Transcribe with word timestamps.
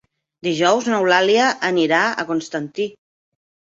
Dijous 0.47 0.87
n'Eulàlia 0.93 1.53
anirà 1.71 2.03
a 2.25 2.29
Constantí. 2.35 2.93